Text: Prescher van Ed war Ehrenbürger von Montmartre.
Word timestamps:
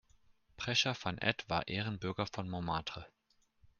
Prescher 0.57 0.95
van 0.99 1.17
Ed 1.19 1.45
war 1.47 1.67
Ehrenbürger 1.67 2.25
von 2.25 2.49
Montmartre. 2.49 3.05